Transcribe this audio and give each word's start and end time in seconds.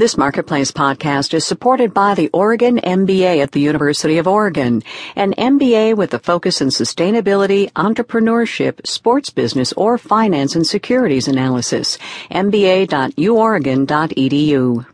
This 0.00 0.16
Marketplace 0.16 0.72
podcast 0.72 1.34
is 1.34 1.46
supported 1.46 1.92
by 1.92 2.14
the 2.14 2.30
Oregon 2.32 2.78
MBA 2.78 3.42
at 3.42 3.52
the 3.52 3.60
University 3.60 4.16
of 4.16 4.26
Oregon, 4.26 4.82
an 5.14 5.34
MBA 5.34 5.94
with 5.94 6.14
a 6.14 6.18
focus 6.18 6.62
in 6.62 6.68
sustainability, 6.68 7.70
entrepreneurship, 7.72 8.86
sports 8.86 9.28
business, 9.28 9.74
or 9.74 9.98
finance 9.98 10.56
and 10.56 10.66
securities 10.66 11.28
analysis. 11.28 11.98
MBA.uoregon.edu. 12.30 14.86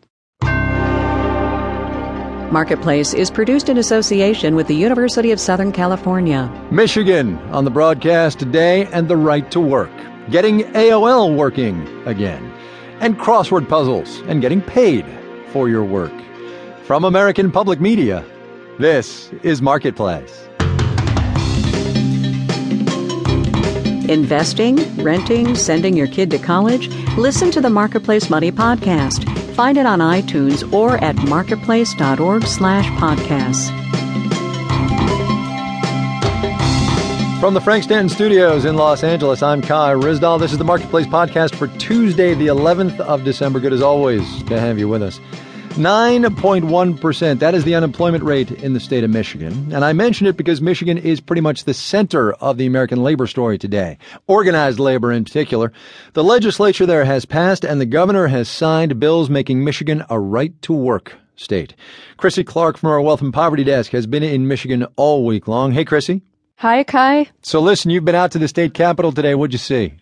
Marketplace 2.50 3.14
is 3.14 3.30
produced 3.30 3.68
in 3.68 3.78
association 3.78 4.56
with 4.56 4.66
the 4.66 4.74
University 4.74 5.30
of 5.30 5.38
Southern 5.38 5.70
California. 5.70 6.50
Michigan 6.72 7.36
on 7.52 7.64
the 7.64 7.70
broadcast 7.70 8.40
today 8.40 8.86
and 8.86 9.06
the 9.06 9.16
right 9.16 9.52
to 9.52 9.60
work. 9.60 9.92
Getting 10.32 10.62
AOL 10.74 11.36
working 11.36 11.86
again 12.06 12.45
and 13.00 13.18
crossword 13.18 13.68
puzzles 13.68 14.20
and 14.28 14.40
getting 14.40 14.60
paid 14.60 15.04
for 15.48 15.68
your 15.68 15.84
work. 15.84 16.12
From 16.84 17.04
American 17.04 17.50
Public 17.50 17.80
Media, 17.80 18.24
this 18.78 19.32
is 19.42 19.60
Marketplace. 19.60 20.48
Investing, 24.08 24.76
renting, 25.02 25.56
sending 25.56 25.96
your 25.96 26.06
kid 26.06 26.30
to 26.30 26.38
college? 26.38 26.86
Listen 27.16 27.50
to 27.50 27.60
the 27.60 27.70
Marketplace 27.70 28.30
Money 28.30 28.52
podcast. 28.52 29.28
Find 29.54 29.76
it 29.76 29.86
on 29.86 29.98
iTunes 29.98 30.72
or 30.72 30.98
at 30.98 31.16
marketplace.org/podcasts. 31.16 34.05
From 37.40 37.52
the 37.52 37.60
Frank 37.60 37.84
Stanton 37.84 38.08
Studios 38.08 38.64
in 38.64 38.76
Los 38.76 39.04
Angeles, 39.04 39.42
I'm 39.42 39.60
Kai 39.60 39.92
Ryssdal. 39.92 40.40
This 40.40 40.52
is 40.52 40.58
the 40.58 40.64
Marketplace 40.64 41.06
Podcast 41.06 41.54
for 41.54 41.68
Tuesday, 41.76 42.32
the 42.32 42.46
11th 42.46 42.98
of 43.00 43.24
December. 43.24 43.60
Good 43.60 43.74
as 43.74 43.82
always 43.82 44.42
to 44.44 44.58
have 44.58 44.78
you 44.78 44.88
with 44.88 45.02
us. 45.02 45.20
9.1%. 45.74 47.38
That 47.38 47.54
is 47.54 47.64
the 47.64 47.74
unemployment 47.74 48.24
rate 48.24 48.50
in 48.50 48.72
the 48.72 48.80
state 48.80 49.04
of 49.04 49.10
Michigan. 49.10 49.70
And 49.70 49.84
I 49.84 49.92
mention 49.92 50.26
it 50.26 50.38
because 50.38 50.62
Michigan 50.62 50.96
is 50.96 51.20
pretty 51.20 51.42
much 51.42 51.64
the 51.64 51.74
center 51.74 52.32
of 52.32 52.56
the 52.56 52.64
American 52.64 53.02
labor 53.02 53.26
story 53.26 53.58
today. 53.58 53.98
Organized 54.26 54.78
labor 54.78 55.12
in 55.12 55.24
particular. 55.24 55.74
The 56.14 56.24
legislature 56.24 56.86
there 56.86 57.04
has 57.04 57.26
passed 57.26 57.66
and 57.66 57.82
the 57.82 57.86
governor 57.86 58.28
has 58.28 58.48
signed 58.48 58.98
bills 58.98 59.28
making 59.28 59.62
Michigan 59.62 60.04
a 60.08 60.18
right 60.18 60.60
to 60.62 60.72
work 60.72 61.12
state. 61.36 61.74
Krissy 62.18 62.46
Clark 62.46 62.78
from 62.78 62.88
our 62.88 63.02
Wealth 63.02 63.20
and 63.20 63.34
Poverty 63.34 63.62
Desk 63.62 63.92
has 63.92 64.06
been 64.06 64.22
in 64.22 64.48
Michigan 64.48 64.86
all 64.96 65.26
week 65.26 65.46
long. 65.46 65.72
Hey, 65.72 65.84
Krissy. 65.84 66.22
Hi, 66.60 66.84
Kai. 66.84 67.28
So 67.42 67.60
listen, 67.60 67.90
you've 67.90 68.06
been 68.06 68.14
out 68.14 68.32
to 68.32 68.38
the 68.38 68.48
state 68.48 68.72
capitol 68.72 69.12
today. 69.12 69.34
What'd 69.34 69.52
you 69.52 69.58
see? 69.58 69.92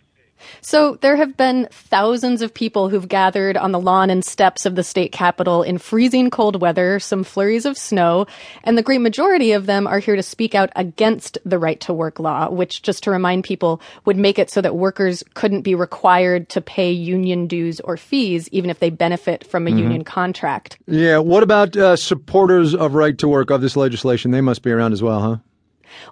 So 0.61 0.97
there 1.01 1.17
have 1.17 1.35
been 1.35 1.67
thousands 1.69 2.41
of 2.41 2.53
people 2.53 2.87
who've 2.87 3.09
gathered 3.09 3.57
on 3.57 3.73
the 3.73 3.79
lawn 3.79 4.09
and 4.09 4.23
steps 4.23 4.65
of 4.65 4.75
the 4.75 4.83
state 4.83 5.11
capitol 5.11 5.63
in 5.63 5.77
freezing 5.77 6.29
cold 6.29 6.61
weather, 6.61 6.97
some 6.99 7.25
flurries 7.25 7.65
of 7.65 7.77
snow, 7.77 8.25
and 8.63 8.77
the 8.77 8.83
great 8.83 9.01
majority 9.01 9.51
of 9.51 9.65
them 9.65 9.85
are 9.85 9.99
here 9.99 10.15
to 10.15 10.23
speak 10.23 10.55
out 10.55 10.69
against 10.77 11.37
the 11.43 11.59
right 11.59 11.81
to 11.81 11.93
work 11.93 12.19
law, 12.19 12.49
which 12.49 12.81
just 12.81 13.03
to 13.03 13.11
remind 13.11 13.43
people 13.43 13.81
would 14.05 14.17
make 14.17 14.39
it 14.39 14.49
so 14.49 14.61
that 14.61 14.77
workers 14.77 15.25
couldn't 15.33 15.63
be 15.63 15.75
required 15.75 16.47
to 16.49 16.61
pay 16.61 16.89
union 16.89 17.47
dues 17.47 17.81
or 17.81 17.97
fees 17.97 18.47
even 18.53 18.69
if 18.69 18.79
they 18.79 18.89
benefit 18.89 19.45
from 19.45 19.67
a 19.67 19.71
mm-hmm. 19.71 19.79
union 19.79 20.03
contract. 20.05 20.77
Yeah, 20.87 21.17
what 21.17 21.43
about 21.43 21.75
uh, 21.75 21.97
supporters 21.97 22.73
of 22.73 22.93
right 22.93 23.17
to 23.17 23.27
work 23.27 23.49
of 23.49 23.59
this 23.59 23.75
legislation? 23.75 24.31
They 24.31 24.41
must 24.41 24.61
be 24.61 24.71
around 24.71 24.93
as 24.93 25.03
well, 25.03 25.19
huh? 25.19 25.37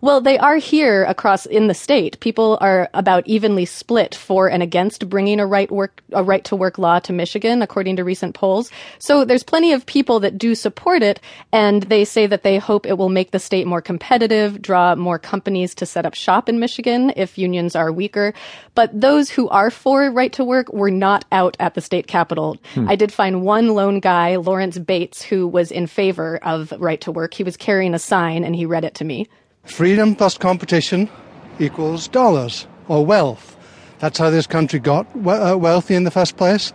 Well, 0.02 0.21
they 0.21 0.38
are 0.38 0.57
here 0.57 1.03
across 1.05 1.45
in 1.45 1.67
the 1.67 1.73
state. 1.73 2.19
People 2.19 2.57
are 2.61 2.89
about 2.93 3.27
evenly 3.27 3.66
split 3.66 4.16
for 4.16 4.49
and 4.49 4.63
against 4.63 5.09
bringing 5.09 5.39
a 5.39 5.47
right 5.47 5.71
work 5.71 6.02
a 6.11 6.23
right 6.23 6.43
to 6.45 6.55
work 6.55 6.77
law 6.77 6.99
to 6.99 7.13
Michigan, 7.13 7.61
according 7.61 7.95
to 7.97 8.03
recent 8.03 8.35
polls. 8.35 8.71
So 8.99 9.25
there's 9.25 9.44
plenty 9.44 9.73
of 9.73 9.85
people 9.85 10.19
that 10.21 10.38
do 10.38 10.55
support 10.55 11.03
it, 11.03 11.19
and 11.51 11.83
they 11.83 12.05
say 12.05 12.27
that 12.27 12.44
they 12.44 12.57
hope 12.57 12.85
it 12.85 12.97
will 12.97 13.09
make 13.09 13.31
the 13.31 13.39
state 13.39 13.67
more 13.67 13.81
competitive, 13.81 14.61
draw 14.61 14.95
more 14.95 15.19
companies 15.19 15.75
to 15.75 15.85
set 15.85 16.05
up 16.05 16.13
shop 16.13 16.49
in 16.49 16.59
Michigan 16.59 17.13
if 17.16 17.38
unions 17.38 17.75
are 17.75 17.91
weaker. 17.91 18.34
But 18.75 19.00
those 19.00 19.29
who 19.29 19.50
are 19.50 19.69
for 19.69 20.09
right 20.11 20.34
to 20.34 20.44
work 20.44 20.72
were 20.73 20.91
not 20.91 21.25
out 21.31 21.55
at 21.59 21.73
the 21.73 21.81
state 21.81 22.07
capitol. 22.07 22.57
Hmm. 22.73 22.90
I 22.90 22.95
did 22.95 23.11
find 23.11 23.44
one 23.44 23.69
lone 23.69 24.00
guy, 24.00 24.35
Lawrence 24.35 24.78
Bates, 24.78 25.22
who 25.22 25.47
was 25.47 25.72
in 25.72 25.88
favor 25.88 26.38
of 26.44 26.73
right 26.79 27.01
to 27.01 27.11
work. 27.11 27.34
He 27.34 27.44
was 27.44 27.57
carrying 27.57 27.94
a 27.94 28.00
sign 28.00 28.44
and 28.44 28.55
he 28.55 28.66
read 28.66 28.84
it 28.84 28.95
to 28.95 29.05
me. 29.05 29.28
Freedom 29.66 30.16
plus 30.16 30.38
competition 30.38 31.09
equals 31.57 32.07
dollars 32.07 32.68
or 32.88 33.06
wealth. 33.06 33.57
That's 34.00 34.19
how 34.19 34.29
this 34.29 34.46
country 34.46 34.79
got 34.79 35.07
uh, 35.16 35.57
wealthy 35.57 35.96
in 35.96 36.03
the 36.03 36.12
first 36.12 36.35
place. 36.35 36.74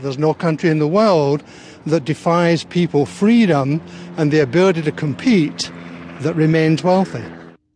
There's 0.00 0.18
no 0.18 0.32
country 0.32 0.70
in 0.70 0.78
the 0.78 0.88
world 0.88 1.42
that 1.86 2.06
defies 2.06 2.64
people 2.64 3.04
freedom 3.04 3.82
and 4.16 4.32
the 4.32 4.40
ability 4.40 4.82
to 4.82 4.92
compete 4.92 5.70
that 6.20 6.34
remains 6.34 6.82
wealthy. 6.82 7.22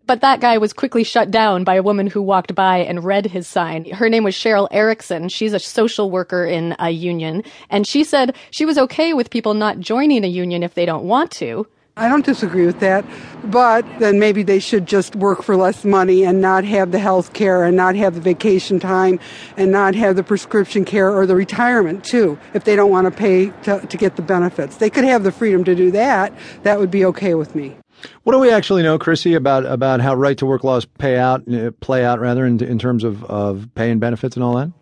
But 0.07 0.21
that 0.21 0.41
guy 0.41 0.59
was 0.59 0.73
quickly 0.75 1.05
shut 1.05 1.31
down 1.31 1.65
by 1.65 1.77
a 1.77 1.83
woman 1.83 2.07
who 2.07 2.21
walked 2.21 2.55
by 2.55 2.79
and 2.79 3.05
read 3.05 3.27
his 3.27 3.47
sign. 3.47 3.91
Her 3.91 4.11
name 4.11 4.25
was 4.25 4.35
Cheryl 4.35 4.69
Erickson. 4.71 5.29
She's 5.31 5.55
a 5.55 5.59
social 5.59 6.11
worker 6.11 6.45
in 6.45 6.77
a 6.79 6.91
union. 6.91 7.43
And 7.71 7.87
she 7.87 8.05
said 8.05 8.37
she 8.51 8.67
was 8.67 8.77
okay 8.77 9.15
with 9.15 9.31
people 9.31 9.55
not 9.55 9.81
joining 9.81 10.25
a 10.25 10.29
union 10.29 10.63
if 10.63 10.75
they 10.75 10.85
don't 10.85 11.05
want 11.05 11.31
to. 11.33 11.67
I 11.97 12.09
don't 12.09 12.25
disagree 12.25 12.66
with 12.66 12.81
that, 12.81 13.05
but 13.44 13.87
then 14.00 14.19
maybe 14.19 14.43
they 14.43 14.59
should 14.59 14.84
just 14.84 15.15
work 15.15 15.44
for 15.44 15.55
less 15.55 15.84
money 15.84 16.25
and 16.25 16.41
not 16.41 16.65
have 16.65 16.91
the 16.91 16.99
health 16.99 17.34
care 17.34 17.62
and 17.62 17.77
not 17.77 17.94
have 17.94 18.16
the 18.16 18.21
vacation 18.21 18.81
time 18.81 19.21
and 19.56 19.71
not 19.71 19.94
have 19.94 20.16
the 20.16 20.25
prescription 20.25 20.84
care 20.84 21.16
or 21.16 21.25
the 21.25 21.37
retirement 21.37 22.03
too 22.03 22.37
if 22.53 22.65
they 22.65 22.75
don't 22.75 22.91
want 22.91 23.05
to 23.05 23.12
pay 23.12 23.50
to, 23.62 23.78
to 23.87 23.97
get 23.97 24.16
the 24.16 24.22
benefits. 24.22 24.78
They 24.78 24.91
could 24.91 25.05
have 25.05 25.22
the 25.22 25.31
freedom 25.31 25.62
to 25.65 25.75
do 25.77 25.93
that. 25.93 26.32
That 26.65 26.81
would 26.81 26.91
be 26.91 27.05
okay 27.05 27.34
with 27.34 27.55
me. 27.55 27.77
What 28.25 28.32
do 28.32 28.41
we 28.41 28.50
actually 28.50 28.82
know, 28.82 28.99
Krissy, 28.99 29.37
about 29.37 29.65
about 29.65 30.00
how 30.00 30.16
right 30.16 30.37
to 30.38 30.47
work 30.47 30.65
laws 30.65 30.84
pay 30.84 31.16
out, 31.16 31.49
uh, 31.49 31.71
play 31.78 32.05
out 32.05 32.19
rather 32.19 32.44
in, 32.44 32.61
in 32.61 32.78
terms 32.78 33.05
of, 33.05 33.22
of 33.25 33.69
pay 33.76 33.93
and 33.93 34.00
benefits 34.00 34.34
and 34.34 34.43
all 34.43 34.56
that? 34.56 34.72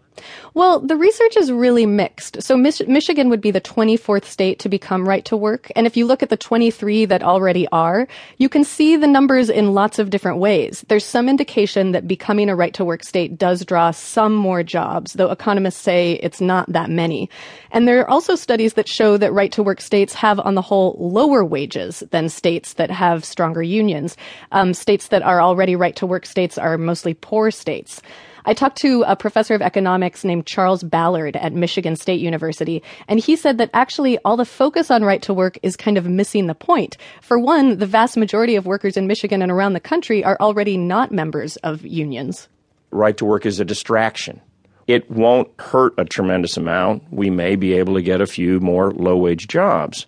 Well, 0.55 0.81
the 0.81 0.97
research 0.97 1.37
is 1.37 1.51
really 1.51 1.87
mixed. 1.87 2.43
So 2.43 2.57
Mich- 2.57 2.87
Michigan 2.87 3.31
would 3.31 3.41
be 3.41 3.51
the 3.51 3.61
24th 3.61 4.25
state 4.25 4.59
to 4.61 4.69
become 4.69 5.09
right 5.09 5.25
to 5.25 5.37
work. 5.37 5.71
And 5.75 5.87
if 5.87 5.97
you 5.97 6.07
look 6.07 6.23
at 6.23 6.29
the 6.29 6.37
23 6.37 7.07
that 7.07 7.23
already 7.23 7.67
are, 7.69 8.07
you 8.37 8.49
can 8.49 8.65
see 8.65 8.97
the 8.97 9.07
numbers 9.07 9.49
in 9.49 9.73
lots 9.75 9.99
of 9.99 10.11
different 10.11 10.39
ways. 10.39 10.85
There's 10.89 11.05
some 11.05 11.29
indication 11.29 11.93
that 11.93 12.07
becoming 12.07 12.51
a 12.51 12.57
right 12.57 12.75
to 12.75 12.85
work 12.85 13.03
state 13.03 13.39
does 13.39 13.65
draw 13.65 13.91
some 13.91 14.35
more 14.35 14.63
jobs, 14.63 15.15
though 15.15 15.31
economists 15.31 15.81
say 15.81 16.15
it's 16.23 16.41
not 16.41 16.71
that 16.71 16.91
many. 16.91 17.31
And 17.71 17.89
there 17.89 18.01
are 18.01 18.11
also 18.11 18.35
studies 18.35 18.75
that 18.75 18.89
show 18.89 19.17
that 19.17 19.33
right 19.33 19.53
to 19.53 19.63
work 19.63 19.81
states 19.81 20.13
have 20.15 20.39
on 20.41 20.55
the 20.55 20.63
whole 20.63 20.97
lower 20.99 21.45
wages 21.45 22.03
than 22.11 22.29
states 22.29 22.75
that 22.75 22.91
have 22.91 23.25
stronger 23.25 23.63
unions. 23.63 24.17
Um, 24.53 24.75
states 24.75 25.09
that 25.09 25.23
are 25.23 25.41
already 25.41 25.77
right 25.77 25.97
to 25.97 26.07
work 26.07 26.27
states 26.27 26.59
are 26.59 26.77
mostly 26.77 27.15
poor 27.15 27.51
states. 27.51 28.03
I 28.45 28.55
talked 28.55 28.79
to 28.79 29.05
a 29.07 29.15
professor 29.15 29.55
of 29.55 29.63
economics 29.63 30.25
named 30.25 30.47
Charles 30.47 30.83
Ballard 30.83 31.37
at 31.37 31.53
Michigan 31.53 31.95
State 31.95 32.21
University, 32.21 32.83
and 33.07 33.21
he 33.21 33.37
said 33.37 33.59
that 33.59 33.71
actually 33.73 34.19
all 34.25 34.37
the 34.37 34.45
focus 34.45 34.91
on 34.91 35.05
right 35.05 35.23
to 35.23 35.33
work 35.33 35.59
is 35.63 35.77
kind 35.77 35.97
of 35.97 36.07
missing 36.07 36.49
the 36.49 36.55
point. 36.55 36.97
For 37.21 37.39
one, 37.39 37.79
the 37.79 37.87
vast 37.87 38.17
majority 38.17 38.57
of 38.57 38.67
workers 38.67 38.97
in 38.97 39.07
Michigan 39.07 39.43
and 39.43 39.53
around 39.53 39.75
the 39.75 39.81
country 39.81 40.25
are 40.25 40.37
already 40.41 40.77
not 40.77 41.13
members 41.13 41.57
of 41.59 41.87
unions. 41.87 42.49
Right 42.91 43.17
to 43.17 43.25
work 43.25 43.47
is 43.47 43.61
a 43.61 43.65
distraction. 43.65 44.41
It 44.89 45.09
won't 45.09 45.49
hurt 45.61 45.95
a 45.97 46.05
tremendous 46.05 46.57
amount. 46.57 47.05
We 47.13 47.31
may 47.31 47.55
be 47.55 47.75
able 47.75 47.95
to 47.95 48.03
get 48.03 48.21
a 48.21 48.27
few 48.27 48.59
more 48.59 48.91
low 48.91 49.17
wage 49.17 49.47
jobs. 49.47 50.07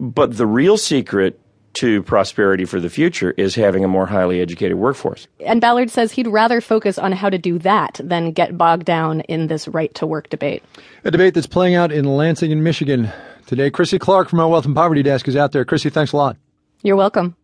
But 0.00 0.36
the 0.36 0.46
real 0.46 0.76
secret 0.76 1.38
to 1.74 2.02
prosperity 2.02 2.64
for 2.64 2.80
the 2.80 2.90
future 2.90 3.32
is 3.36 3.54
having 3.54 3.84
a 3.84 3.88
more 3.88 4.06
highly 4.06 4.40
educated 4.40 4.76
workforce. 4.76 5.26
And 5.44 5.60
Ballard 5.60 5.90
says 5.90 6.12
he'd 6.12 6.26
rather 6.26 6.60
focus 6.60 6.98
on 6.98 7.12
how 7.12 7.30
to 7.30 7.38
do 7.38 7.58
that 7.60 8.00
than 8.02 8.32
get 8.32 8.58
bogged 8.58 8.86
down 8.86 9.20
in 9.22 9.46
this 9.46 9.68
right 9.68 9.94
to 9.94 10.06
work 10.06 10.28
debate. 10.28 10.62
A 11.04 11.10
debate 11.10 11.34
that's 11.34 11.46
playing 11.46 11.74
out 11.74 11.92
in 11.92 12.04
Lansing 12.04 12.50
in 12.50 12.62
Michigan 12.62 13.10
today. 13.46 13.70
Krissy 13.70 14.00
Clark 14.00 14.28
from 14.28 14.40
our 14.40 14.48
Wealth 14.48 14.66
and 14.66 14.74
Poverty 14.74 15.02
Desk 15.02 15.26
is 15.28 15.36
out 15.36 15.52
there. 15.52 15.64
Krissy, 15.64 15.92
thanks 15.92 16.12
a 16.12 16.16
lot. 16.16 16.36
You're 16.82 16.96
welcome. 16.96 17.36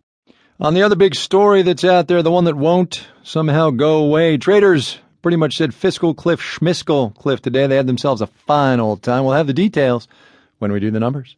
On 0.58 0.72
the 0.72 0.82
other 0.82 0.96
big 0.96 1.14
story 1.14 1.62
that's 1.62 1.84
out 1.84 2.08
there, 2.08 2.22
the 2.22 2.30
one 2.30 2.44
that 2.44 2.56
won't 2.56 3.06
somehow 3.22 3.70
go 3.70 3.98
away, 3.98 4.38
traders 4.38 4.98
pretty 5.20 5.36
much 5.36 5.56
said 5.56 5.74
fiscal 5.74 6.14
cliff, 6.14 6.40
schmiskel 6.40 7.14
cliff 7.16 7.42
today. 7.42 7.66
They 7.66 7.76
had 7.76 7.86
themselves 7.86 8.22
a 8.22 8.26
fine 8.26 8.80
old 8.80 9.02
time. 9.02 9.24
We'll 9.24 9.34
have 9.34 9.48
the 9.48 9.52
details 9.52 10.08
when 10.58 10.72
we 10.72 10.80
do 10.80 10.90
the 10.90 11.00
numbers. 11.00 11.36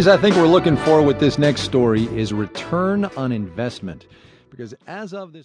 Phrase 0.00 0.06
I 0.06 0.18
think 0.18 0.36
we're 0.36 0.46
looking 0.46 0.76
for 0.76 1.00
with 1.00 1.18
this 1.18 1.38
next 1.38 1.62
story 1.62 2.04
is 2.16 2.34
return 2.34 3.06
on 3.16 3.32
investment. 3.32 4.06
Because 4.50 4.74
as 4.86 5.12
of 5.12 5.32
this 5.32 5.38